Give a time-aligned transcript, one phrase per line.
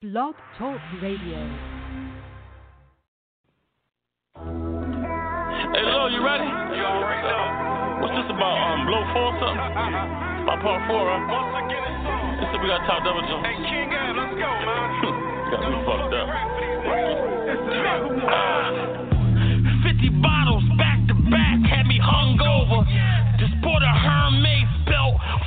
[0.00, 1.36] Blog Talk Radio.
[4.32, 6.48] Hey, Lil, you ready?
[6.48, 8.00] You already know.
[8.00, 8.56] What's this about?
[8.64, 9.60] Um, blow four or something?
[9.60, 10.40] yeah.
[10.40, 11.20] About part four, huh?
[11.28, 13.44] Once again, it's This we got top double jump.
[13.44, 14.88] Hey, King Ed, let's go, man.
[15.52, 16.32] got me fucked up.
[18.24, 18.80] Ah.
[19.84, 20.64] 50 bottles,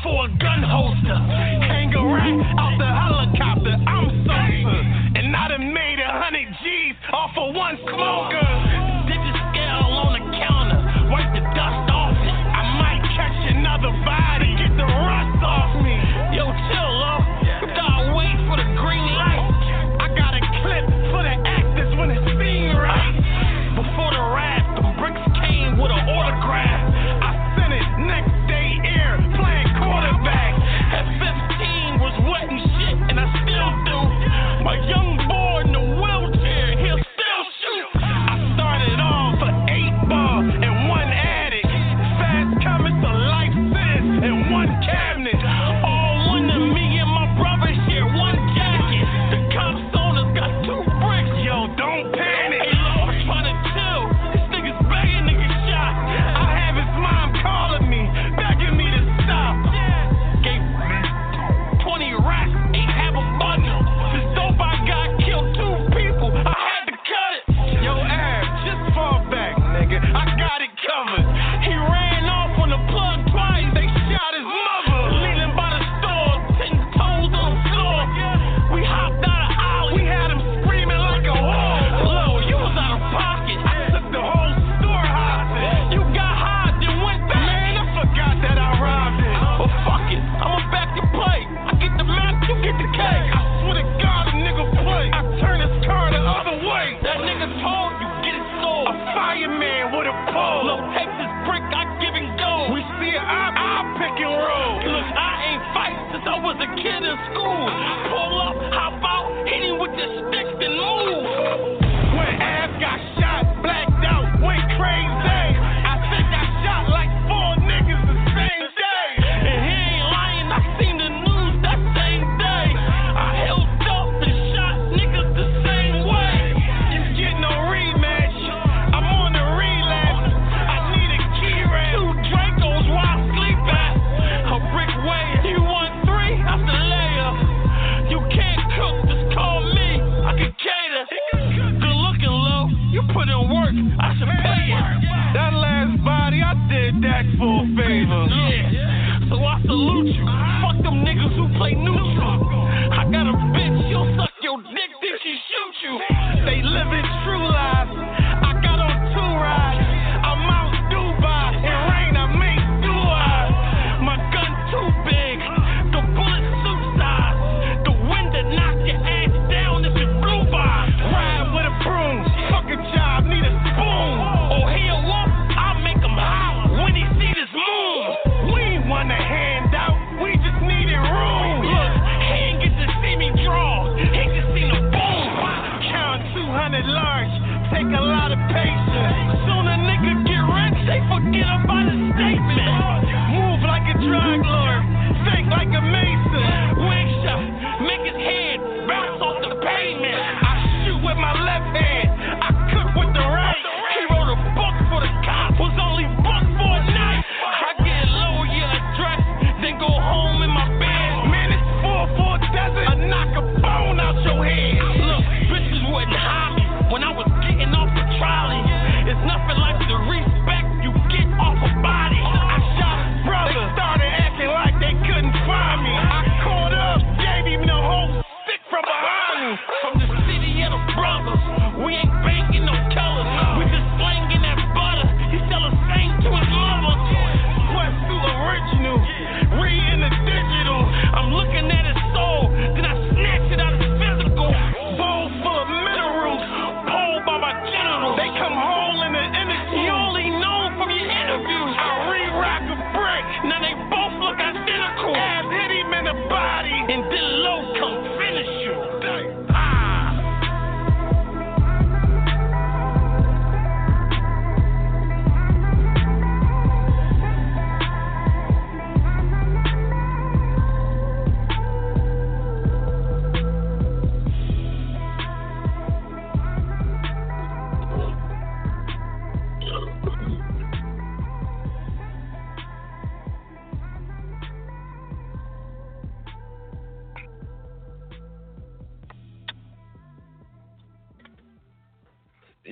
[0.04, 1.16] for a gun holster.
[1.64, 4.80] Hang a rack out the helicopter, I'm sober.
[5.16, 8.53] And I done made a hundred G's off of one smoker.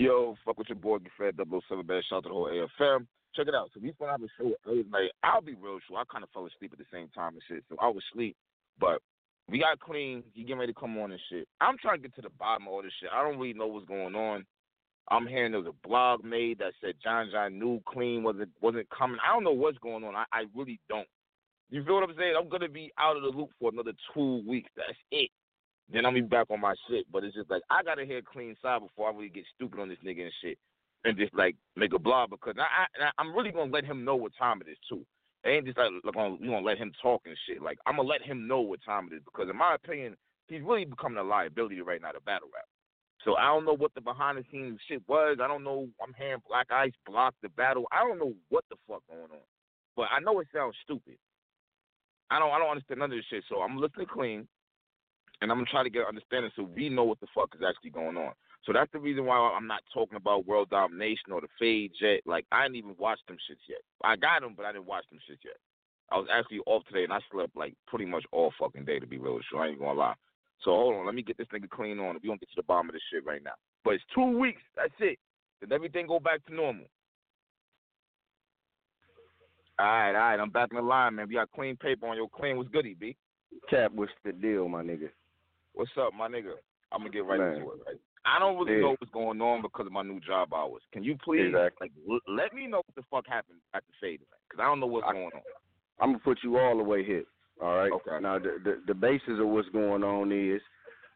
[0.02, 3.06] Yo, fuck with your boy, get fed 007 bad shout out to the whole AFM.
[3.36, 3.70] Check it out.
[3.72, 5.12] So we gonna have a show late night.
[5.22, 6.00] I'll be real sure.
[6.00, 7.64] I kinda fell asleep at the same time and shit.
[7.70, 8.36] So I was asleep.
[8.80, 9.00] But
[9.48, 10.24] we got Qleen.
[10.34, 11.48] He getting ready to come on and shit.
[11.62, 13.12] I'm trying to get to the bottom of all this shit.
[13.14, 14.44] I don't really know what's going on.
[15.10, 18.90] I'm hearing there was a blog made that said John John knew Qleen wasn't wasn't
[18.90, 19.20] coming.
[19.24, 20.16] I don't know what's going on.
[20.16, 21.08] I, I really don't.
[21.70, 22.34] You feel what I'm saying?
[22.36, 24.72] I'm gonna be out of the loop for another two weeks.
[24.76, 25.30] That's it.
[25.92, 27.06] Then I'll be back on my shit.
[27.12, 29.90] But it's just like I gotta hear Qleen side before I really get stupid on
[29.90, 30.58] this nigga and shit,
[31.04, 34.16] and just like make a blog because I, I I'm really gonna let him know
[34.16, 35.06] what time it is too.
[35.44, 37.62] It ain't just like look on oh, we gonna let him talk and shit.
[37.62, 40.16] Like I'm gonna let him know what time it is because in my opinion
[40.48, 42.66] he's really becoming a liability right now to battle rap.
[43.24, 45.38] So I don't know what the behind the scenes shit was.
[45.42, 45.88] I don't know.
[46.02, 47.86] I'm hearing Black Ice block the battle.
[47.92, 49.46] I don't know what the fuck going on,
[49.96, 51.18] but I know it sounds stupid.
[52.30, 52.52] I don't.
[52.52, 53.44] I don't understand none of this shit.
[53.50, 54.48] So I'm listening Qleen,
[55.42, 57.90] and I'm gonna try to get understanding so we know what the fuck is actually
[57.90, 58.34] going on.
[58.64, 62.22] So that's the reason why I'm not talking about world domination or the fade yet.
[62.26, 63.82] Like I didn't even watch them shits yet.
[64.04, 65.58] I got them, but I didn't watch them shits yet.
[66.12, 69.08] I was actually off today, and I slept like pretty much all fucking day to
[69.08, 69.62] be real sure.
[69.62, 70.16] I ain't gonna lie.
[70.64, 72.16] So hold on, let me get this nigga Qleen on.
[72.16, 73.54] If you don't get to the bottom of this shit right now.
[73.84, 74.62] But it's two weeks.
[74.76, 75.18] That's it.
[75.60, 76.86] Then everything go back to normal.
[79.80, 80.40] All right, all right.
[80.40, 81.28] I'm back in the line, man.
[81.28, 82.58] We got Qleen Paper on your Qleen.
[82.58, 83.16] What's goody, B?
[83.70, 85.10] Cap, what's the deal, my nigga?
[85.74, 86.54] What's up, my nigga?
[86.92, 87.56] I'm gonna get right Man.
[87.56, 87.80] into it.
[87.88, 87.98] Right.
[88.26, 88.82] I don't really Yeah.
[88.82, 90.84] know what's going on because of my new job hours.
[90.92, 91.88] Can you please Exactly.
[91.88, 94.42] like l- let me know what the fuck happened at the fade event?
[94.48, 95.42] Because I don't know what's I- going on.
[96.00, 97.28] I'm gonna put you all the way hit.
[97.62, 97.92] All right.
[97.92, 98.20] Okay.
[98.20, 100.62] Now the, the the basis of what's going on is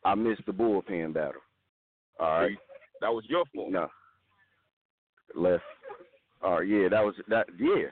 [0.03, 1.41] I missed the bullpen battle.
[2.19, 2.57] All right.
[3.01, 3.71] That was your fault.
[3.71, 3.89] No.
[5.33, 5.63] Left.
[6.41, 6.67] All right.
[6.67, 7.47] Yeah, that was that.
[7.59, 7.89] Yeah.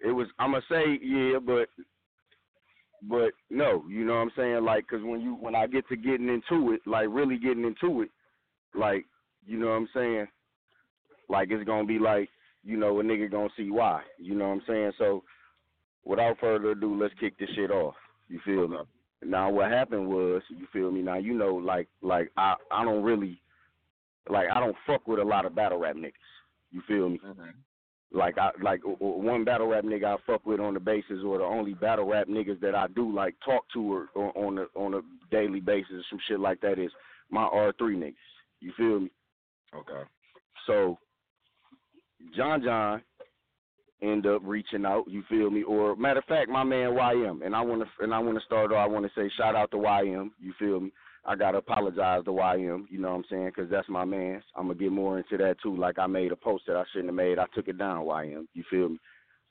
[0.00, 0.28] It was.
[0.38, 1.68] I'm gonna say yeah, but
[3.08, 3.84] but no.
[3.88, 4.64] You know what I'm saying?
[4.64, 8.02] Like, cause when you when I get to getting into it, like really getting into
[8.02, 8.10] it,
[8.74, 9.04] like
[9.46, 10.26] you know what I'm saying?
[11.28, 12.28] Like it's gonna be like
[12.64, 14.02] you know a nigga gonna see why.
[14.18, 14.92] You know what I'm saying?
[14.98, 15.24] So
[16.04, 17.94] without further ado, let's kick this shit off.
[18.28, 18.78] You feel me?
[19.24, 21.02] Now what happened was, you feel me?
[21.02, 23.40] Now you know, like like I I don't really
[24.28, 26.12] like I don't fuck with a lot of battle rap niggas.
[26.70, 27.20] You feel me?
[27.24, 27.50] Mm-hmm.
[28.14, 31.44] Like I like one battle rap nigga I fuck with on the basis, or the
[31.44, 34.94] only battle rap niggas that I do like talk to or, or on a on
[34.94, 35.00] a
[35.30, 36.90] daily basis, or some shit like that is
[37.30, 38.14] my R three niggas.
[38.60, 39.10] You feel me?
[39.74, 40.02] Okay.
[40.66, 40.98] So
[42.36, 43.02] John John
[44.02, 45.62] end up reaching out, you feel me?
[45.62, 48.44] Or matter of fact, my man YM, and I want to and I want to
[48.44, 48.78] start off.
[48.78, 50.30] I want to say shout out to YM.
[50.40, 50.92] You feel me?
[51.24, 52.84] I gotta apologize to YM.
[52.90, 53.52] You know what I'm saying?
[53.54, 54.42] Because that's my man.
[54.56, 55.76] I'm gonna get more into that too.
[55.76, 57.38] Like I made a post that I shouldn't have made.
[57.38, 58.04] I took it down.
[58.06, 58.46] YM.
[58.54, 58.98] You feel me?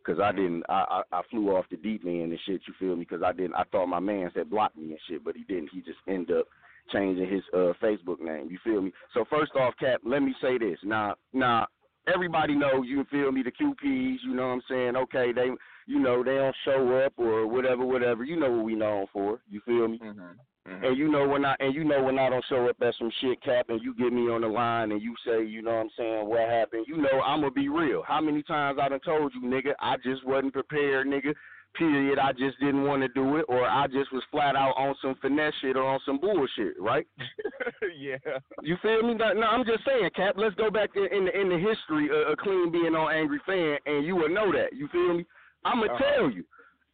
[0.03, 0.63] Because I didn't.
[0.67, 2.61] I, I I flew off the deep end and shit.
[2.67, 3.05] You feel me?
[3.07, 3.55] Because I didn't.
[3.55, 5.69] I thought my man said block me and shit, but he didn't.
[5.71, 6.47] He just ended up
[6.91, 8.49] changing his uh Facebook name.
[8.49, 8.91] You feel me?
[9.13, 10.77] So first off, Cap, let me say this.
[10.83, 11.67] Now, now
[12.13, 13.43] everybody knows you feel me.
[13.43, 14.95] The QPs, you know what I'm saying?
[14.95, 15.47] Okay, they,
[15.87, 18.23] you know, they don't show up or whatever, whatever.
[18.23, 19.39] You know what we known for.
[19.49, 19.99] You feel me?
[20.03, 20.39] Mm-hmm.
[20.65, 23.11] And you know when I and you know when I don't show up at some
[23.19, 25.79] shit cap and you get me on the line and you say, you know what
[25.81, 28.03] I'm saying, what happened, you know I'm gonna be real.
[28.07, 31.33] How many times I done told you, nigga, I just wasn't prepared, nigga.
[31.73, 32.19] Period.
[32.19, 35.15] I just didn't want to do it, or I just was flat out on some
[35.21, 37.07] finesse shit or on some bullshit, right?
[37.97, 38.17] yeah.
[38.61, 39.13] You feel me?
[39.13, 40.35] No, no, I'm just saying, Cap.
[40.37, 43.39] Let's go back in, in the in the history of, of Qleen being on Angry
[43.45, 44.73] Fan, and you will know that.
[44.73, 45.25] You feel me?
[45.63, 46.03] I'm gonna Uh-huh.
[46.15, 46.43] tell you,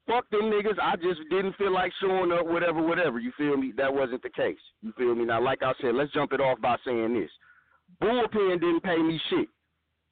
[0.08, 0.80] fuck them niggas.
[0.82, 3.20] I just didn't feel like showing up, whatever, whatever.
[3.20, 3.74] You feel me?
[3.78, 4.58] That wasn't the case.
[4.82, 5.26] You feel me?
[5.26, 7.30] Now, like I said, let's jump it off by saying this:
[8.02, 9.50] Bullpen didn't pay me shit.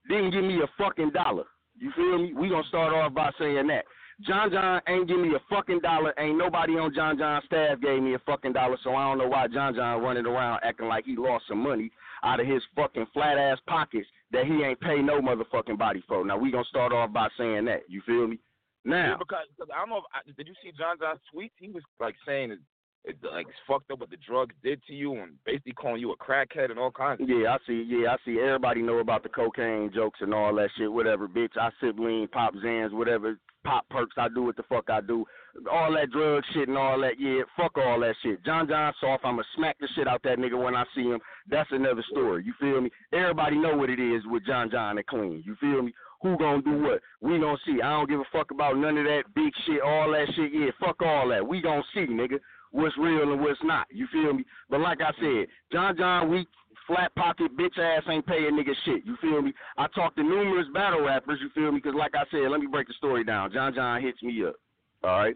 [0.10, 1.46] Didn't give me a fucking dollar.
[1.78, 2.34] You feel me?
[2.34, 3.86] We gonna start off by saying that.
[4.22, 6.14] John John ain't give me a fucking dollar.
[6.18, 8.78] Ain't nobody on John John's staff gave me a fucking dollar.
[8.84, 11.92] So I don't know why John John running around acting like he lost some money
[12.24, 16.26] out of his fucking flat ass pockets that he ain't pay no motherfucking body for.
[16.26, 17.82] Now we gonna start off by saying that.
[17.90, 18.40] You feel me?
[18.86, 19.98] Yeah, because, because I don't know.
[19.98, 21.52] If I, did you see John John's tweets?
[21.58, 22.60] He was like saying it,
[23.04, 26.12] it like it's fucked up what the drugs did to you, and basically calling you
[26.12, 27.22] a crackhead and all kinds.
[27.22, 27.86] of yeah, I see.
[27.88, 28.40] Yeah, I see.
[28.40, 30.92] Everybody know about the cocaine jokes and all that shit.
[30.92, 31.58] Whatever, bitch.
[31.60, 33.40] I sip lean, pop Zans, whatever.
[33.64, 34.16] Pop perks.
[34.18, 35.26] I do what the fuck I do.
[35.72, 37.20] All that drug shit and all that.
[37.20, 38.44] Yeah, fuck all that shit.
[38.46, 39.26] John John soft.
[39.26, 41.20] I'ma smack the shit out that nigga when I see him.
[41.50, 42.44] That's another story.
[42.46, 42.92] You feel me?
[43.12, 45.44] Everybody know what it is with John John and Qleen.
[45.44, 45.94] You feel me?
[46.26, 47.02] Who gonna do what?
[47.22, 47.84] We gonna see.
[47.84, 50.52] I don't give a fuck about none of that big shit, all that shit.
[50.52, 51.48] Yeah, fuck all that.
[51.48, 52.40] We gonna see, nigga,
[52.72, 53.86] what's real and what's not.
[53.92, 54.44] You feel me?
[54.68, 56.48] But like I said, John John weak,
[56.88, 59.06] flat pocket, bitch ass ain't paying nigga shit.
[59.06, 59.54] You feel me?
[59.78, 61.38] I talked to numerous battle rappers.
[61.44, 61.80] You feel me?
[61.80, 63.54] Because like I said, let me break the story down.
[63.54, 64.56] John John hits me up.
[65.04, 65.36] All right.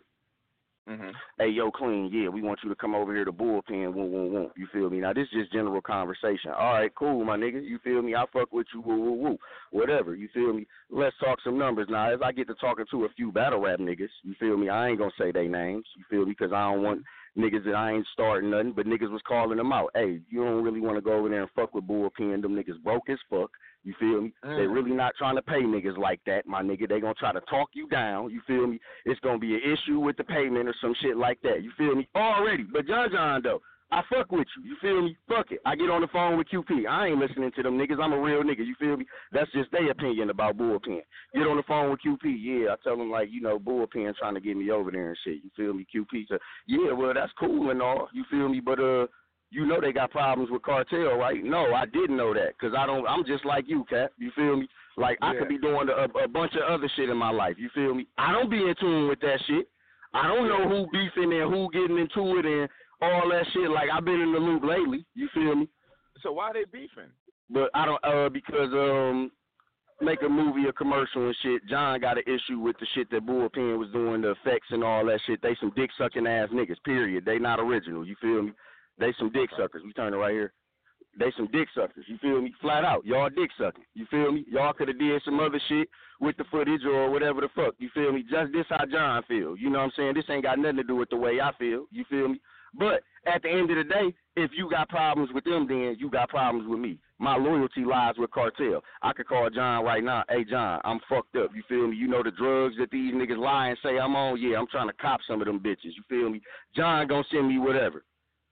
[0.89, 1.09] Mm-hmm.
[1.37, 4.31] Hey, yo, Qleen, yeah, we want you to come over here to bullpen, won't, won't,
[4.31, 4.51] won't.
[4.57, 4.97] You feel me?
[4.99, 6.51] Now this is just general conversation.
[6.57, 7.63] All right, cool, my nigga.
[7.63, 8.15] You feel me?
[8.15, 8.81] I fuck with you.
[8.81, 9.37] Woo, woo, woo.
[9.71, 10.15] Whatever.
[10.15, 10.65] You feel me?
[10.89, 12.11] Let's talk some numbers now.
[12.11, 14.69] As I get to talking to a few battle rap niggas, you feel me?
[14.69, 15.85] I ain't gonna say their names.
[15.95, 16.35] You feel me?
[16.37, 17.03] Because I don't want
[17.37, 19.91] niggas that I ain't starting nothing, but niggas was calling them out.
[19.93, 22.41] Hey, you don't really want to go over there and fuck with Bullpen.
[22.41, 23.51] Them niggas broke as fuck.
[23.83, 24.33] You feel me?
[24.43, 24.57] Mm.
[24.57, 26.87] They really not trying to pay niggas like that, my nigga.
[26.87, 28.29] They gonna try to talk you down.
[28.29, 28.79] You feel me?
[29.05, 31.63] It's gonna be an issue with the payment or some shit like that.
[31.63, 32.07] You feel me?
[32.15, 32.63] Already.
[32.63, 34.69] But John John though, I fuck with you.
[34.69, 35.17] You feel me?
[35.27, 35.61] Fuck it.
[35.65, 36.87] I get on the phone with QP.
[36.87, 37.99] I ain't listening to them niggas.
[37.99, 38.65] I'm a real nigga.
[38.65, 39.05] You feel me?
[39.31, 41.01] That's just their opinion about bullpen.
[41.33, 42.37] Get on the phone with QP.
[42.39, 45.17] Yeah, I tell them like, you know, bullpen trying to get me over there and
[45.23, 45.39] shit.
[45.43, 45.87] You feel me?
[45.93, 48.09] QP said, yeah, well, that's cool and all.
[48.13, 48.59] You feel me?
[48.59, 49.07] But uh,
[49.51, 51.43] you know they got problems with cartel, right?
[51.43, 53.07] No, I didn't know that because I don't.
[53.07, 54.11] I'm just like you, Cap.
[54.17, 54.67] You feel me?
[54.97, 55.29] Like yeah.
[55.29, 57.55] I could be doing a, a bunch of other shit in my life.
[57.57, 58.07] You feel me?
[58.17, 59.67] I don't be in tune with that shit.
[60.13, 62.69] I don't know who beefing and who getting into it and
[63.01, 63.69] all that shit.
[63.69, 65.05] Like I've been in the loop lately.
[65.15, 65.69] You feel me?
[66.21, 67.11] So why they beefing?
[67.49, 69.31] But I don't uh because um
[70.01, 71.65] make a movie, a commercial and shit.
[71.67, 75.05] John got an issue with the shit that Bullpen was doing, the effects and all
[75.05, 75.41] that shit.
[75.41, 76.83] They some dick sucking ass niggas.
[76.83, 77.25] Period.
[77.25, 78.05] They not original.
[78.05, 78.51] You feel me?
[78.99, 79.81] They some dick suckers.
[79.85, 80.53] We turn it right here.
[81.17, 82.05] They some dick suckers.
[82.07, 82.53] You feel me?
[82.61, 83.05] Flat out.
[83.05, 83.83] Y'all dick sucking.
[83.93, 84.45] You feel me?
[84.49, 85.89] Y'all could have did some other shit
[86.21, 87.73] with the footage or whatever the fuck.
[87.79, 88.23] You feel me?
[88.23, 89.57] Just this how John feel.
[89.57, 90.13] You know what I'm saying?
[90.15, 91.85] This ain't got nothing to do with the way I feel.
[91.91, 92.39] You feel me?
[92.73, 96.09] But at the end of the day, if you got problems with them, then you
[96.09, 96.99] got problems with me.
[97.17, 98.83] My loyalty lies with cartel.
[99.01, 100.23] I could call John right now.
[100.29, 101.49] Hey, John, I'm fucked up.
[101.53, 101.97] You feel me?
[101.97, 104.39] You know the drugs that these niggas lie and say I'm on?
[104.39, 105.95] Yeah, I'm trying to cop some of them bitches.
[105.97, 106.41] You feel me?
[106.75, 108.03] John gonna send me whatever.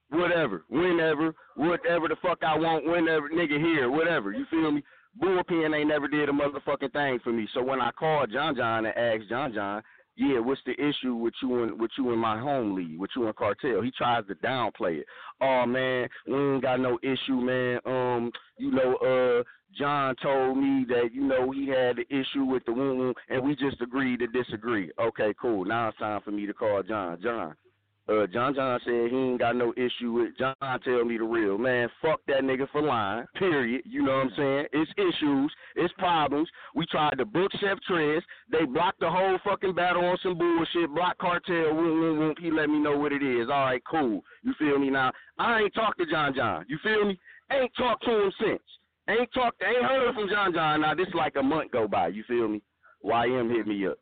[0.10, 0.64] Whatever.
[0.70, 1.34] Whenever.
[1.56, 2.86] Whatever the fuck I want.
[2.86, 3.30] Whenever.
[3.30, 3.90] Nigga here.
[3.90, 4.32] Whatever.
[4.32, 4.84] You feel me?
[5.22, 7.48] Bullpen ain't never did a motherfucking thing for me.
[7.54, 9.82] So when I called John John and asked John John,
[10.16, 13.28] yeah, what's the issue with you and with you and my home lead, with you
[13.28, 13.82] and Cartel?
[13.84, 15.06] He tries to downplay it.
[15.42, 17.80] Oh man, we ain't got no issue, man.
[17.86, 19.44] Um, you know, uh,
[19.78, 23.56] John told me that you know he had the issue with the wound, and we
[23.56, 24.92] just agreed to disagree.
[25.00, 25.66] Okay, cool.
[25.66, 27.20] Now it's time for me to call John.
[27.22, 27.56] John,
[28.10, 30.56] uh, John John said he ain't got no issue with John.
[30.60, 31.90] Tell me the real man.
[32.02, 33.26] Fuck that nigga for lying.
[33.36, 33.82] Period.
[33.86, 34.66] You know what I'm saying?
[34.72, 35.54] It's issues.
[35.76, 36.50] It's problems.
[36.74, 38.22] We tried to book Chef Trez.
[38.52, 40.94] They blocked the whole fucking battle on some bullshit.
[40.94, 41.76] Block cartel.
[41.76, 42.38] Whoop, whoop.
[42.40, 43.50] He let me know what it is.
[43.50, 44.24] All right, cool.
[44.44, 45.12] You feel me now?
[45.38, 46.66] I ain't talked to John John.
[46.70, 47.20] You feel me?
[47.52, 48.64] Ain't talked to him since.
[49.10, 49.62] Ain't talked.
[49.62, 50.82] Ain't heard from John John.
[50.82, 52.08] Now this like a month go by.
[52.08, 52.62] You feel me?
[53.04, 53.98] YM hit me up.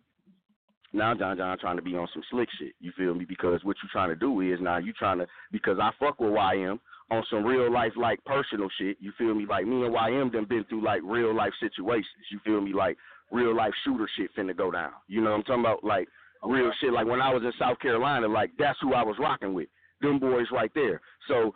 [0.93, 2.73] Now John John trying to be on some slick shit.
[2.79, 3.25] You feel me?
[3.25, 6.31] Because what you trying to do is now you trying to because I fuck with
[6.31, 6.79] YM
[7.11, 8.97] on some real life like personal shit.
[8.99, 9.45] You feel me?
[9.47, 12.25] Like me and YM done been through like real life situations.
[12.31, 12.73] You feel me?
[12.73, 12.97] Like
[13.31, 14.91] real life shooter shit finna go down.
[15.07, 15.83] You know what I'm talking about?
[15.83, 16.07] Like
[16.43, 16.93] real shit.
[16.93, 19.67] Like when I was in South Carolina, like that's who I was rocking with.
[20.01, 21.01] Them boys right there.
[21.27, 21.55] So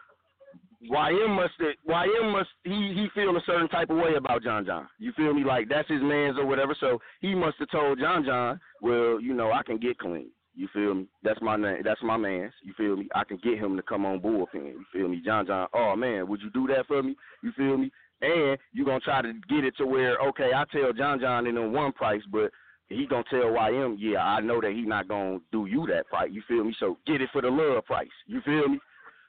[0.81, 1.53] YM must
[1.88, 4.88] YM must he he feel a certain type of way about John John.
[4.98, 5.43] You feel me?
[5.43, 6.75] Like that's his man's or whatever.
[6.79, 10.27] So he must have told John John, well, you know, I can get Qleen.
[10.55, 11.07] You feel me?
[11.21, 11.81] That's my name.
[11.83, 12.53] That's my man's.
[12.63, 13.09] You feel me?
[13.13, 14.53] I can get him to come on bullpen.
[14.53, 15.21] You feel me?
[15.24, 15.67] John John.
[15.74, 17.15] Oh man, would you do that for me?
[17.43, 17.91] You feel me?
[18.21, 21.57] And you gonna try to get it to where okay, I tell John John in
[21.57, 22.51] on one price, but
[22.88, 26.29] he gonna tell YM, yeah, I know that he not gonna do you that price.
[26.31, 26.74] You feel me?
[26.79, 28.07] So get it for the love price.
[28.27, 28.79] You feel me?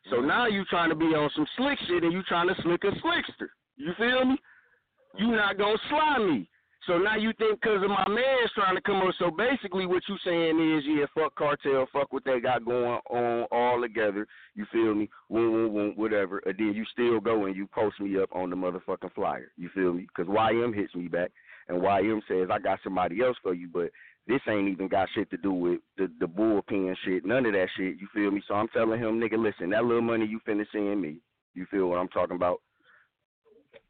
[0.08, 0.28] So mm-hmm.
[0.28, 2.92] now you trying to be on some slick shit and you trying to slick a
[3.04, 3.48] slickster.
[3.76, 4.36] You feel me?
[5.18, 6.48] You not gonna slide me.
[6.86, 9.14] So now you think because of my man's trying to come up.
[9.18, 13.46] So basically, what you saying is, yeah, fuck cartel, fuck what they got going on
[13.52, 14.26] all together.
[14.54, 15.10] You feel me?
[15.28, 16.38] Woo, woo, woo, whatever.
[16.46, 19.52] And then you still go and you post me up on the motherfucking flyer.
[19.58, 20.06] You feel me?
[20.08, 21.30] Because YM hits me back,
[21.68, 23.90] and YM says I got somebody else for you, but
[24.30, 27.68] this ain't even got shit to do with the the bullpen shit, none of that
[27.76, 27.98] shit.
[27.98, 28.42] You feel me?
[28.46, 31.18] So I'm telling him, nigga, listen, that little money you finna send me.
[31.54, 32.60] You feel what I'm talking about?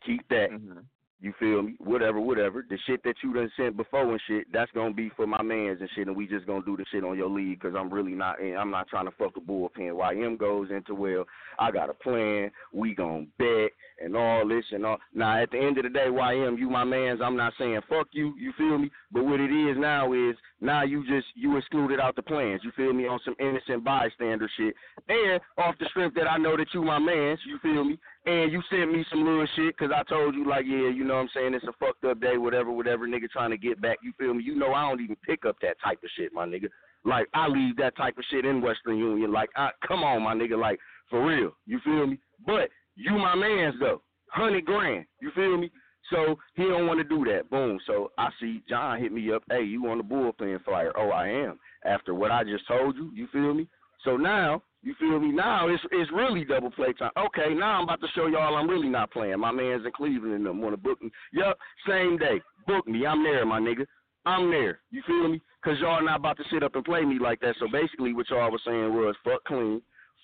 [0.05, 0.51] Keep that.
[0.51, 0.81] Mm-hmm.
[1.21, 1.75] You feel me?
[1.79, 2.65] Whatever, whatever.
[2.69, 5.79] The shit that you done sent before and shit, that's gonna be for my mans
[5.81, 8.13] and shit, and we just gonna do the shit on your league because I'm really
[8.13, 8.41] not.
[8.41, 8.57] in.
[8.57, 9.93] I'm not trying to fuck a bullpen.
[9.93, 11.27] YM goes into well,
[11.59, 12.51] I got a plan.
[12.73, 13.71] We gonna bet
[14.03, 14.97] and all this and all.
[15.13, 17.21] Now at the end of the day, YM, you my mans.
[17.23, 18.35] I'm not saying fuck you.
[18.39, 18.91] You feel me?
[19.13, 22.63] But what it is now is now you just you excluded out the plans.
[22.65, 24.75] You feel me on some innocent bystander shit,
[25.09, 27.41] and off the strength that I know that you my mans.
[27.47, 27.99] You feel me?
[28.27, 31.15] And you sent me some little shit because I told you like yeah, you know
[31.15, 33.09] what I'm saying it's a fucked up day, whatever, whatever.
[33.09, 33.99] Nigga trying to get back.
[34.03, 34.45] You feel me?
[34.45, 36.69] You know I don't even pick up that type of shit, my nigga.
[37.05, 39.33] Like I leave that type of shit in Western Union.
[39.33, 40.61] Like I come on, my nigga.
[40.61, 41.53] Like for real.
[41.67, 42.19] You feel me?
[42.45, 44.03] But you my man's though.
[44.29, 45.07] Hundred grand.
[45.23, 45.71] You feel me?
[46.11, 47.49] So he don't want to do that.
[47.51, 47.79] Boom.
[47.87, 49.43] So I see John hit me up.
[49.51, 50.93] Hey, you on the bullpen flyer?
[50.97, 51.59] Oh, I am.
[51.85, 53.67] After what I just told you, you feel me?
[54.05, 55.31] So now You feel me?
[55.31, 57.11] Now it's it's really double play time.
[57.17, 59.39] Okay, now I'm about to show y'all I'm really not playing.
[59.39, 61.11] My man's in Cleveland and them want to book me.
[61.33, 62.41] Yup, same day.
[62.67, 63.07] Book me.
[63.07, 63.85] I'm there, my nigga.
[64.25, 64.81] I'm there.
[64.91, 65.41] You feel me?
[65.63, 67.57] Cause y'all not about to sit up and play me like that.
[67.61, 69.83] So basically, what y'all was saying was fuck Qleen,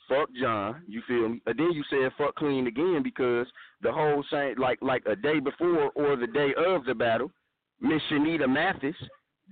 [0.09, 0.83] fuck John.
[0.89, 1.43] You feel me?
[1.45, 3.47] And then you said fuck Qleen again because
[3.83, 7.31] the whole same like like a day before or the day of the battle,
[7.81, 8.97] Miss Shanita Mathis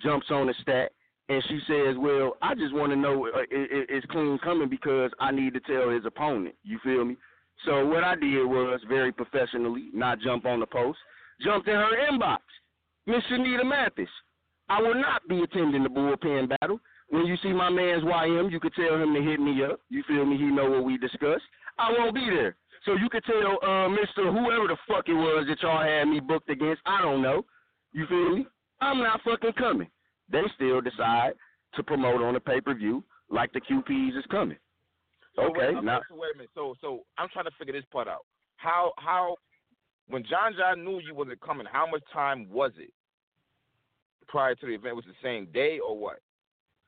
[0.02, 0.92] jumps on the stat
[1.28, 5.30] and she says, "Well, I just want to know uh, is Qleen coming because I
[5.30, 7.16] need to tell his opponent." You feel me?
[7.64, 10.98] So what I did was very professionally, not jump on the post,
[11.40, 12.38] jumped in her inbox.
[13.06, 14.08] Miss Shanita Mathis,
[14.68, 16.80] I will not be attending the bullpen battle.
[17.10, 19.80] When you see my man's YM, you could tell him to hit me up.
[19.88, 20.36] You feel me?
[20.36, 21.44] He know what we discussed.
[21.78, 22.56] I won't be there.
[22.84, 24.32] So you could tell uh, Mr.
[24.32, 26.82] Whoever the fuck it was that y'all had me booked against.
[26.84, 27.44] I don't know.
[27.92, 28.46] You feel me?
[28.80, 29.88] I'm not fucking coming
[30.30, 31.32] they still decide
[31.74, 34.58] to promote on a pay per view like the QPs is coming.
[35.36, 36.50] So okay, wait, now so wait a minute.
[36.54, 38.24] So so I'm trying to figure this part out.
[38.56, 39.36] How how
[40.08, 42.92] when John John knew you wasn't coming, how much time was it
[44.28, 44.96] prior to the event?
[44.96, 46.18] Was it the same day or what?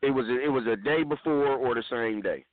[0.03, 2.45] it was a, it was a day before or the same day.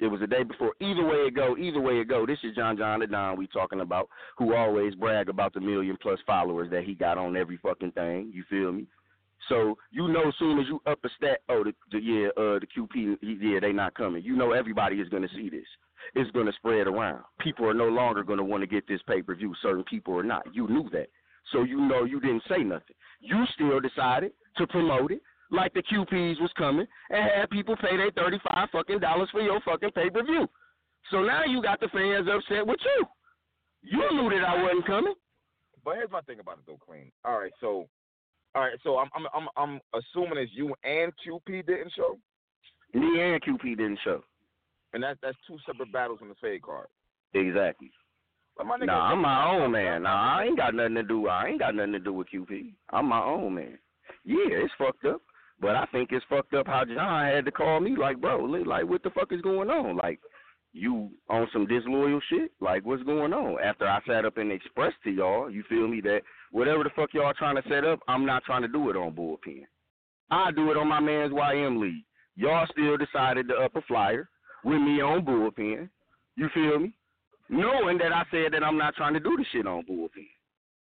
[0.00, 0.72] It was a day before.
[0.80, 2.26] Either way it go, either way it go.
[2.26, 5.96] This is John John the Don we talking about, who always brag about the million
[6.00, 8.32] plus followers that he got on every fucking thing.
[8.34, 8.86] You feel me?
[9.48, 12.58] So you know, as soon as you up a stat, oh, the, the yeah, uh,
[12.58, 14.22] the QP, yeah, they not coming.
[14.22, 15.66] You know, everybody is going to see this.
[16.14, 17.22] It's going to spread around.
[17.40, 19.54] People are no longer going to want to get this pay per view.
[19.62, 20.42] Certain people are not.
[20.52, 21.08] You knew that,
[21.52, 22.96] so you know you didn't say nothing.
[23.20, 27.96] You still decided to promote it like the QPs was coming and had people pay
[27.96, 30.48] their thirty five fucking dollars for your fucking pay per view.
[31.10, 33.06] So now you got the fans upset with you.
[33.82, 35.14] You knew that I wasn't coming.
[35.84, 37.10] But here's my thing about it though, Qleen.
[37.24, 37.88] All right, so
[38.54, 42.18] all right, so I'm I'm I'm I'm assuming it's you and QP didn't show.
[42.94, 44.22] Me and QP didn't show.
[44.92, 46.88] And that's that's two separate battles on the fade card.
[47.34, 47.90] Exactly.
[48.60, 50.02] Nigga, Nah, I'm my own man.
[50.02, 51.26] Nah, I ain't got nothing to do.
[51.26, 52.74] I ain't got nothing to do with QP.
[52.90, 53.78] I'm my own man.
[54.24, 55.22] Yeah, it's fucked up,
[55.60, 58.86] but I think it's fucked up how John had to call me like, bro, like
[58.86, 59.96] what the fuck is going on?
[59.96, 60.20] Like,
[60.72, 62.52] you on some disloyal shit?
[62.60, 63.60] Like, what's going on?
[63.62, 67.12] After I sat up and expressed to y'all, you feel me that whatever the fuck
[67.12, 69.64] y'all trying to set up, I'm not trying to do it on bullpen.
[70.30, 72.04] I do it on my man's YM league.
[72.36, 74.28] Y'all still decided to up a flyer
[74.64, 75.88] with me on bullpen.
[76.36, 76.94] You feel me?
[77.50, 80.28] Knowing that I said that I'm not trying to do the shit on bullpen.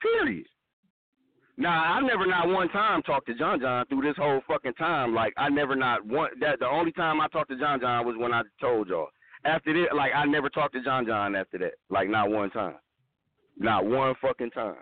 [0.02, 0.46] Period.
[1.56, 5.14] Now I never not one time talked to John John through this whole fucking time.
[5.14, 8.16] Like I never not one that the only time I talked to John John was
[8.18, 9.08] when I told y'all.
[9.44, 11.74] After that, like I never talked to John John after that.
[11.90, 12.76] Like not one time.
[13.58, 14.76] Not one fucking time.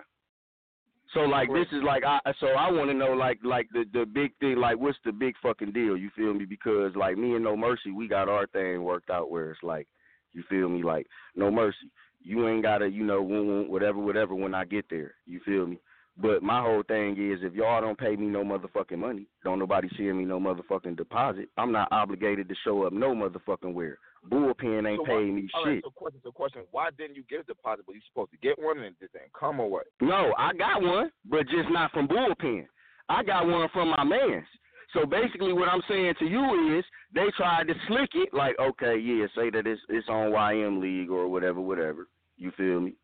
[1.14, 4.06] So like this is like I so I want to know like like the the
[4.06, 5.96] big thing like what's the big fucking deal?
[5.96, 6.44] You feel me?
[6.44, 9.88] Because like me and No Mercy, we got our thing worked out where it's like
[10.32, 10.82] you feel me?
[10.82, 11.90] Like No Mercy,
[12.22, 15.14] you ain't gotta you know whatever whatever when I get there.
[15.26, 15.80] You feel me?
[16.16, 19.88] But my whole thing is if y'all don't pay me no motherfucking money, don't nobody
[19.96, 23.98] send me no motherfucking deposit, I'm not obligated to show up no motherfucking where.
[24.28, 25.66] Bullpen ain't So paying me shit.
[25.66, 26.62] right, so question, so question.
[26.72, 27.84] Why didn't you get a deposit?
[27.86, 29.86] But you supposed to get one and it didn't come or what?
[30.00, 32.66] No, I got one, but just not from bullpen.
[33.08, 34.46] I got one from my man's.
[34.92, 38.96] So basically, what I'm saying to you is they tried to slick it, like, okay,
[38.98, 42.08] yeah, say that it's it's on YM League or whatever, whatever.
[42.36, 42.94] You feel me?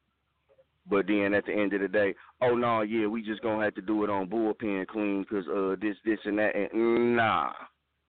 [0.88, 3.74] But then at the end of the day, oh no, yeah, we just gonna have
[3.76, 6.54] to do it on bullpen Qleen because uh this, this, and that.
[6.54, 7.52] And nah,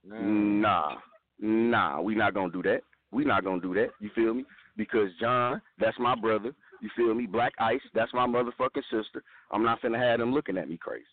[0.08, 0.62] Mm.
[0.62, 0.96] nah,
[1.40, 2.82] nah, we not gonna do that.
[3.12, 3.90] We not gonna do that.
[4.00, 4.46] You feel me?
[4.76, 6.54] Because John, that's my brother.
[6.82, 7.26] You feel me?
[7.26, 9.24] Black Ice, that's my motherfucking sister.
[9.52, 11.06] I'm not finna have them looking at me crazy.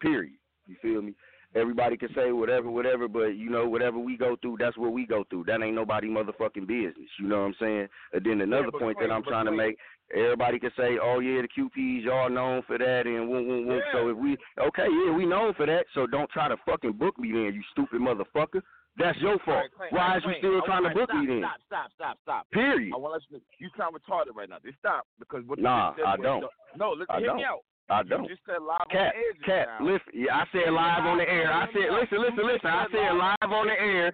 [0.00, 0.34] Period.
[0.66, 1.14] You feel me?
[1.54, 5.06] Everybody can say whatever, whatever, but you know, whatever we go through, that's what we
[5.06, 5.44] go through.
[5.44, 7.10] That ain't nobody motherfucking business.
[7.20, 7.88] You know what I'm saying?
[8.14, 9.76] And then another but point that I'm trying to make,
[10.16, 13.82] everybody can say, Oh yeah, the QPs, y'all known for that and whoop, whoop, whoop.
[13.92, 17.18] So if we okay, yeah, we known for that, so don't try to fucking book
[17.18, 18.62] me then, you stupid motherfucker.
[18.98, 19.56] That's your fault.
[19.56, 21.40] right, Clayton, Why is you still trying to All book right, me then?
[21.40, 22.50] Stop, stop, stop, stop.
[22.52, 22.92] Period.
[22.92, 23.40] I want to listen.
[23.58, 24.58] You sound retarded right now.
[24.64, 26.44] Just stop because what Nah, you just said I was- don't.
[26.76, 27.36] No, listen, I hear don't.
[27.38, 27.60] me out.
[27.90, 28.28] I You don't.
[28.28, 29.86] just said live Cap, on the air Cap, now.
[29.86, 30.12] listen.
[30.14, 31.52] Yeah, I said live on the air.
[31.52, 32.68] I said, listen, listen, listen.
[32.70, 34.12] I said live on the air.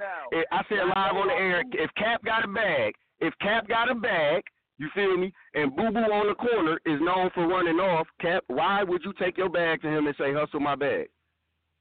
[0.53, 1.63] I said live on the air.
[1.73, 4.43] If Cap got a bag, if Cap got a bag,
[4.79, 5.33] you feel me?
[5.55, 8.07] And Boo Boo on the corner is known for running off.
[8.21, 11.09] Cap, why would you take your bag to him and say, "Hustle my bag"?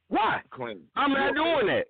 [0.09, 0.41] Why?
[0.51, 0.81] Qleen.
[0.95, 1.87] I'm not doing that.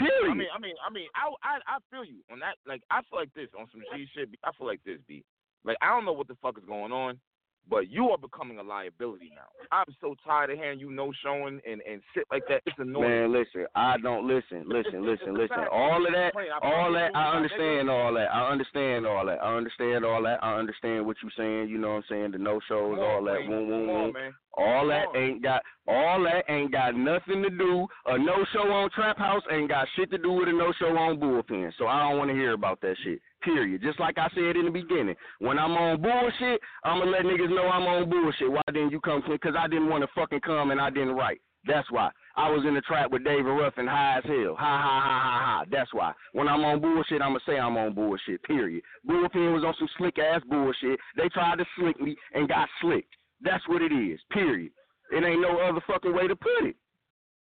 [0.00, 0.32] Period.
[0.32, 2.56] I mean, I mean, I mean, I, I, I feel you on that.
[2.66, 4.28] Like, I feel like this on some G shit.
[4.44, 5.22] I feel like this, B.
[5.64, 7.20] Like, I don't know what the fuck is going on,
[7.68, 9.48] but you are becoming a liability now.
[9.70, 12.62] I'm so tired of hearing you no showing and and shit like that.
[12.66, 13.08] It's annoying.
[13.08, 15.66] Man, listen, I don't listen, listen, listen, listen.
[15.70, 18.26] All of that, all that, I understand all that.
[18.32, 19.42] I understand all that.
[19.42, 20.42] I understand all that.
[20.42, 21.68] I understand what you're saying.
[21.68, 22.30] You know what I'm saying?
[22.32, 23.46] The no shows, all that.
[23.46, 24.34] Boom, boom, boom.
[24.56, 27.86] All that ain't got all that ain't got nothing to do.
[28.06, 30.96] A no show on Trap House ain't got shit to do with a no show
[30.96, 31.72] on Bullpen.
[31.78, 33.20] So I don't want to hear about that shit.
[33.42, 33.82] Period.
[33.82, 37.68] Just like I said in the beginning, when I'm on bullshit, I'ma let niggas know
[37.68, 38.50] I'm on bullshit.
[38.50, 39.22] Why didn't you come?
[39.26, 41.40] Because I didn't want to fucking come and I didn't write.
[41.66, 42.10] That's why.
[42.36, 44.56] I was in the trap with David Ruffin high as hell.
[44.56, 45.64] Ha ha ha ha ha.
[45.70, 46.12] That's why.
[46.32, 48.42] When I'm on bullshit, I'ma say I'm on bullshit.
[48.44, 48.82] Period.
[49.06, 50.98] Bullpen was on some slick ass bullshit.
[51.16, 53.14] They tried to slick me and got slicked.
[53.42, 54.20] That's what it is.
[54.30, 54.72] Period.
[55.12, 56.76] It ain't no other fucking way to put it.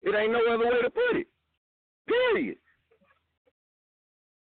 [0.04, 1.28] It ain't no other way to put it.
[2.08, 2.58] Period.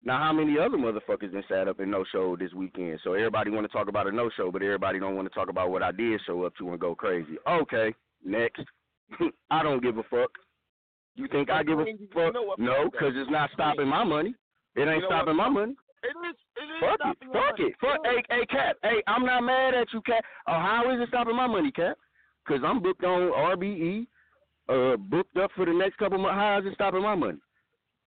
[0.03, 2.99] Now, how many other motherfuckers been sat up in no show this weekend?
[3.03, 5.49] So everybody want to talk about a no show, but everybody don't want to talk
[5.49, 7.37] about what I did show up to and go crazy.
[7.47, 7.93] Okay,
[8.25, 8.63] next.
[9.51, 10.31] I don't give a fuck.
[11.15, 12.33] You think I give a fuck?
[12.57, 14.33] No, because it's not stopping my money.
[14.75, 15.75] It ain't stopping my money.
[16.03, 16.35] It is.
[16.55, 17.17] It is Fuck it.
[17.31, 17.73] Fuck it.
[17.79, 17.99] Fuck.
[18.03, 18.77] Hey, hey, Cap.
[18.81, 20.23] Hey, I'm not mad at you, Cap.
[20.47, 21.97] Oh, how is it stopping my money, Cap?
[22.43, 24.07] Because I'm booked on RBE,
[24.67, 26.39] uh, booked up for the next couple months.
[26.39, 27.37] How is it stopping my money?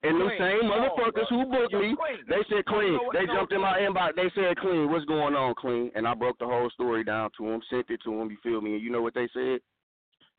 [0.03, 1.95] And the same motherfuckers who booked me,
[2.27, 2.97] they said Qleen.
[3.13, 4.15] They jumped in my inbox.
[4.15, 4.89] They said Qleen.
[4.89, 5.91] What's going on, Qleen?
[5.93, 8.31] And I broke the whole story down to them, sent it to them.
[8.31, 8.73] You feel me?
[8.73, 9.59] And you know what they said?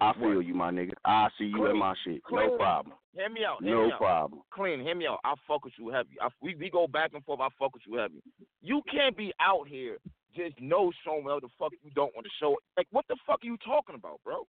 [0.01, 0.95] I feel you, my nigga.
[1.05, 2.23] I see you in my shit.
[2.29, 2.97] No problem.
[3.15, 3.63] Hear me out.
[3.63, 3.99] Hear No me out.
[4.01, 4.41] problem.
[4.57, 5.21] Qleen, hear me out.
[5.23, 6.17] I fuck with you heavy.
[6.21, 7.39] I, we we go back and forth.
[7.41, 8.21] I fuck with you heavy.
[8.63, 9.99] You can't be out here
[10.35, 12.57] just no showing what the fuck you don't want to show.
[12.77, 14.45] Like what the fuck are you talking about, bro?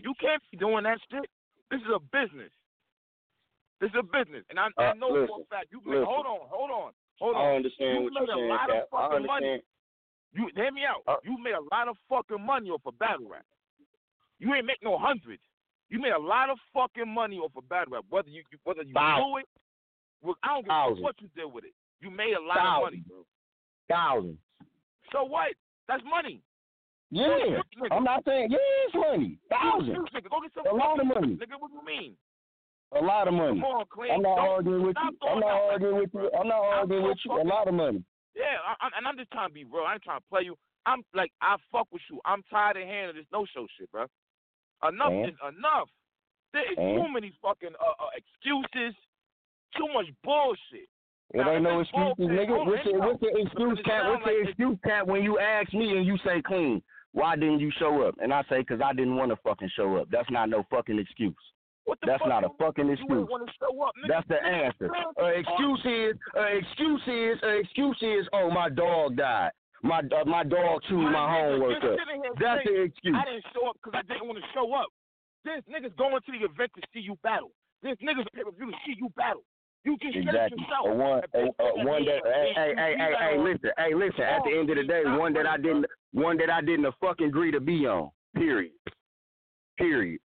[0.00, 1.28] You can't be doing that shit.
[1.72, 2.52] This is a business.
[3.80, 6.04] This is a business, and I, I Uh, know for a fact you listen.
[6.06, 7.42] Hold on, hold on, hold on.
[7.42, 8.88] I understand you what made you're a saying, lot Cap.
[8.92, 9.46] of I fucking money.
[9.50, 9.62] understand.
[10.34, 11.02] You hear me out.
[11.06, 13.44] Uh, you made a lot of fucking money off of battle rap.
[14.38, 15.42] You ain't make no hundreds.
[15.90, 18.04] You made a lot of fucking money off of battle rap.
[18.08, 19.26] Whether you whether you Thousands.
[19.28, 19.46] do it,
[20.22, 21.02] well, I don't give a Thousands.
[21.02, 21.74] what you did with it.
[22.00, 23.26] You made a lot of money, bro.
[23.90, 24.38] Thousands.
[25.12, 25.52] So what?
[25.88, 26.40] That's money.
[27.10, 27.60] Yeah.
[27.90, 29.36] I'm not saying, yeah, it's money.
[29.50, 30.08] Thousands.
[30.14, 31.36] Nigga, go get some A lot of money.
[31.36, 32.16] Nigga, what you mean?
[32.94, 33.60] A lot of money.
[33.60, 33.86] Come on.
[34.12, 35.28] I'm not arguing with you.
[35.28, 36.30] I'm not arguing with you.
[36.38, 37.32] I'm not arguing with you.
[37.40, 38.04] A lot of money.
[38.36, 39.84] Yeah, I, I, and I'm just trying to be real.
[39.88, 40.56] I ain't trying to play you.
[40.84, 42.20] I'm like, I fuck with you.
[42.24, 44.06] I'm tired of hearing this no show shit, bro.
[44.86, 45.28] Enough And?
[45.28, 45.88] is enough.
[46.52, 46.96] There is And?
[47.00, 48.94] too many fucking uh, uh, excuses.
[49.76, 50.88] Too much bullshit.
[51.32, 52.48] It Now, ain't no excuses, bullpen, nigga.
[52.48, 54.04] hold What's the, what's the excuse, cat?
[54.04, 56.82] What's the like excuse, cat, when you ask me and you say Qleen?
[57.12, 58.16] Why didn't you show up?
[58.20, 60.08] And I say, because I didn't want to fucking show up.
[60.10, 61.34] That's not no fucking excuse.
[62.06, 63.10] That's not a fucking excuse.
[63.10, 63.94] ain't want to show up.
[64.08, 64.90] That's the answer.
[65.20, 69.50] Uh, excuse is, uh, excuse is, uh, excuse is, oh, my dog died.
[69.82, 71.98] My uh, my dog chewed my homework up.
[72.38, 73.16] That's the excuse.
[73.18, 74.86] I didn't show up because I didn't want to show up.
[75.44, 77.50] This niggas going to the event to see you battle.
[77.82, 79.42] This niggas pay per view to see you battle.
[79.84, 80.62] You just Exactly.
[80.62, 80.86] yourself.
[80.86, 84.22] A one, a, a one that, hey, hey, hey, hey, hey, listen, hey, listen.
[84.22, 87.26] At the end of the day, one that I didn't, one that I didn't fucking
[87.26, 88.10] agree to be on.
[88.36, 88.70] Period.
[89.76, 90.20] Period.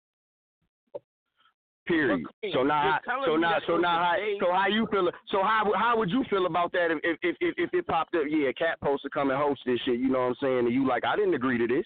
[1.88, 2.26] Period.
[2.52, 5.10] So now, so now, so now, how, so how you feel?
[5.30, 8.24] So how how would you feel about that if if if, if it popped up?
[8.28, 10.00] Yeah, Cat supposed to come and host this shit.
[10.00, 10.60] You know what I'm saying?
[10.60, 11.86] And you like, I didn't agree to this.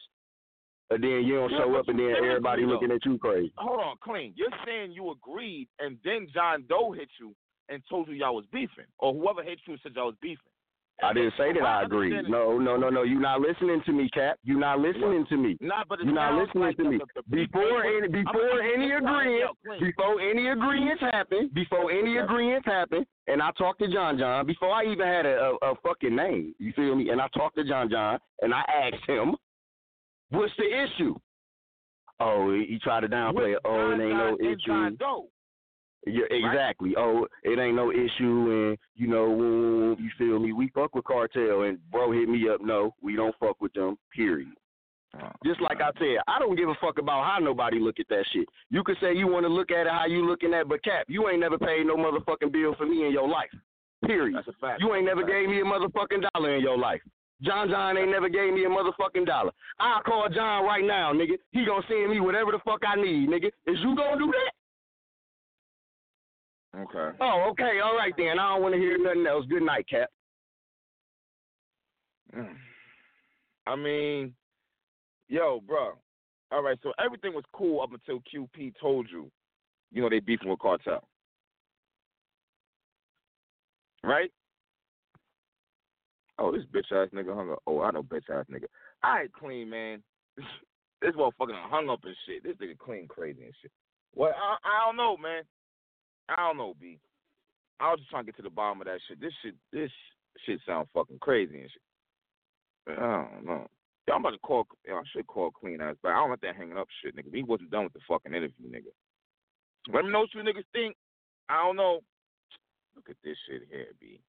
[0.92, 3.54] And then you don't Yeah, show up, and then everybody looking at you crazy.
[3.58, 4.34] Hold on, Qleen.
[4.36, 7.36] You're saying you agreed, and then John Doe hit you
[7.68, 10.49] and told you y'all was beefing, or whoever hit you and said y'all was beefing.
[11.02, 12.28] I didn't say that I agreed.
[12.28, 13.04] No, no, no, no.
[13.04, 14.38] You're not listening to me, Cap.
[14.44, 15.58] You're not listening to me.
[15.62, 16.98] Nah, but You're not listening like to me.
[16.98, 22.66] the- the beef Before any before any agreement, before any agreements happen, before any agreements
[22.66, 26.16] happen, and I talked to John John before I even had a, a, a fucking
[26.16, 26.54] name.
[26.60, 27.10] You feel me?
[27.10, 29.36] And I talked to John John and I asked him,
[30.32, 31.16] "What's the issue?"
[32.20, 33.60] Oh, he, tried to downplay it.
[33.64, 34.98] Oh, it ain't no John and John issue.
[36.12, 36.94] Yeah, exactly.
[36.98, 38.08] Oh, it ain't no issue,
[38.70, 40.54] and you know, you feel me?
[40.54, 42.62] We fuck with cartel, and bro hit me up.
[42.62, 43.98] No, we don't fuck with them.
[44.16, 44.50] Period.
[45.20, 48.08] Oh, Just like I said, I don't give a fuck about how nobody look at
[48.10, 48.48] that shit.
[48.70, 51.06] You could say you want to look at it how you looking at, but Cap,
[51.08, 53.50] you ain't never paid no motherfucking bill for me in your life.
[54.06, 54.36] Period.
[54.38, 54.82] That's a fact.
[54.82, 57.02] You ain't never gave me a motherfucking dollar in your life.
[57.42, 59.52] John John ain't never gave me a motherfucking dollar.
[59.80, 61.38] I'll call John right now, nigga.
[61.52, 63.48] He gonna send me whatever the fuck I need, nigga.
[63.66, 64.52] Is you gonna do that?
[66.78, 67.18] Okay.
[67.20, 68.40] Oh, okay, all right then.
[68.40, 69.46] I don't want to hear nothing else.
[69.50, 70.10] Good night, Cap.
[73.66, 74.34] I mean,
[75.28, 75.94] yo, bro.
[76.52, 79.30] All right, so everything was cool up until QP told you,
[79.92, 81.08] you know, they beefing with cartel.
[84.04, 84.32] Right?
[86.40, 87.62] Oh, this bitch ass nigga hung up.
[87.68, 88.66] Oh, I know bitch ass nigga.
[89.04, 90.02] I All right, Qleen man.
[91.02, 92.44] this motherfucker hung up and shit.
[92.44, 93.72] This nigga Qleen crazy and shit.
[94.16, 95.44] Well, I, I don't know, man.
[96.30, 97.00] I don't know, B.
[97.80, 99.20] I was just trying to get to the bottom of that shit.
[99.22, 99.92] This shit, this
[100.46, 103.00] shit sounds fucking crazy and shit.
[103.00, 103.68] I don't know.
[104.12, 104.66] I'm about to call.
[104.88, 107.34] I should call Qleen ass, but I don't want that hanging up shit, nigga.
[107.34, 108.92] He wasn't done with the fucking interview, nigga.
[109.94, 110.96] Let me know what you niggas think.
[111.48, 112.00] I don't know.
[112.96, 114.20] Look at this shit here, B.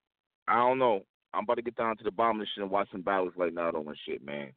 [0.49, 1.03] I don't know.
[1.33, 3.33] I'm about to get down to the bottom of this shit and watch some battles
[3.37, 4.53] like now on shit, man.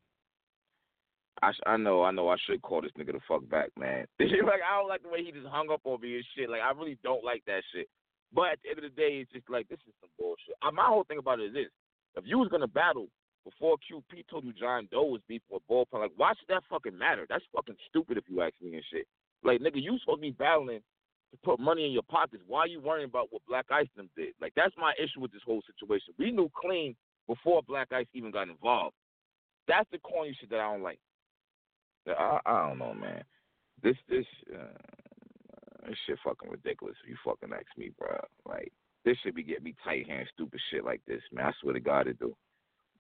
[1.42, 2.30] I I know, I know.
[2.30, 4.06] I should call this nigga the fuck back, man.
[4.20, 6.50] like I don't like the way he just hung up on me and shit.
[6.50, 7.88] Like I really don't like that shit.
[8.34, 10.56] But at the end of the day, it's just like this is some bullshit.
[10.62, 11.72] I, my whole thing about it is this:
[12.16, 13.08] if you was gonna battle
[13.44, 16.98] before QP told you John Doe was beefing with Bullpen, like why should that fucking
[16.98, 17.26] matter?
[17.30, 19.08] That's fucking stupid if you ask me and shit.
[19.44, 20.82] Like nigga, you supposed to be battling
[21.32, 22.44] to put money in your pockets.
[22.48, 24.34] Why are you worrying about what Black Ice them did?
[24.40, 26.14] Like that's my issue with this whole situation.
[26.18, 26.96] We knew Qleen
[27.28, 28.96] before Black Ice even got involved.
[29.68, 31.00] That's the corny shit that I don't like.
[32.08, 33.24] I, I don't know, man.
[33.82, 36.96] This this uh, this shit fucking ridiculous.
[37.04, 38.18] If you fucking ask me, bro.
[38.46, 38.72] Like
[39.06, 41.48] this should be getting me tight hand stupid shit like this, man.
[41.48, 42.36] I swear to God it do.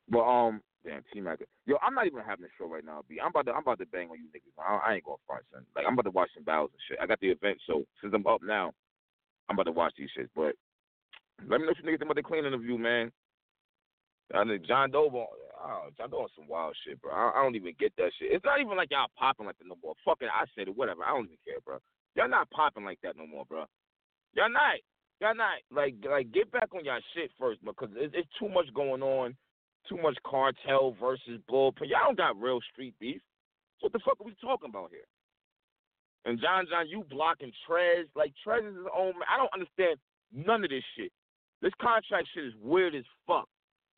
[0.09, 3.03] But um, damn T Mac, yo, I'm not even having a show right now.
[3.07, 4.59] B, I'm about to I'm about to bang on you niggas.
[4.59, 5.17] I, I ain't gonna
[5.51, 5.65] son.
[5.75, 6.99] Like I'm about to watch some battles and shit.
[7.01, 8.73] I got the event, so since I'm up now,
[9.49, 10.29] I'm about to watch these shits.
[10.35, 10.55] But
[11.47, 13.11] let me know if you niggas think about the Qleen interview, man.
[14.33, 15.27] I think John Doe,
[15.63, 17.11] oh, y'all doing some wild shit, bro.
[17.11, 18.31] I, I, don't even get that shit.
[18.31, 19.95] It's not even like y'all popping like that no more.
[20.05, 21.03] Fucking, I said it, whatever.
[21.03, 21.79] I don't even care, bro.
[22.15, 23.65] Y'all not popping like that no more, bro.
[24.35, 24.77] Y'all not.
[25.21, 25.63] Y'all not.
[25.71, 29.35] Like, like get back on y'all shit first, because it's, it's too much going on.
[29.89, 31.91] Too much cartel versus bullpen.
[31.91, 33.21] Y'all don't got real street beef.
[33.79, 35.07] So what the fuck are we talking about here?
[36.25, 38.05] And John John, you blocking Trez.
[38.15, 39.27] Like Trez is his own man.
[39.27, 39.99] I don't understand
[40.31, 41.11] none of this shit.
[41.61, 43.47] This contract shit is weird as fuck.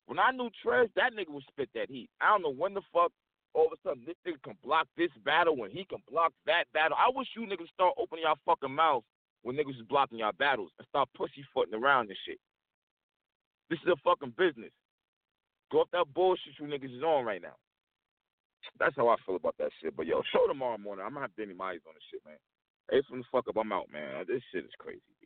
[0.06, 2.08] When I knew Trez, that nigga would spit that heat.
[2.20, 3.12] I don't know when the fuck
[3.54, 6.64] all of a sudden this nigga can block this battle when he can block that
[6.74, 6.96] battle.
[6.98, 9.06] I wish you niggas start opening y'all fucking mouths
[9.42, 12.38] when niggas is blocking y'all battles and start pussyfooting around and shit.
[13.70, 14.70] This is a fucking business.
[15.72, 17.56] Go off that bullshit you niggas is on right now.
[18.78, 19.96] That's how I feel about that shit.
[19.96, 21.04] But yo, show tomorrow morning.
[21.04, 22.36] I'm gonna have Benny Myers on the shit, man.
[22.90, 24.24] Hey, from the fuck up, I'm out, man.
[24.28, 25.24] This shit is crazy, B.